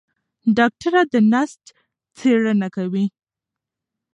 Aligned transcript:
ډاکټره 0.57 1.01
د 1.13 1.15
نسج 1.31 1.63
څېړنه 2.17 2.67
کوي. 2.75 3.05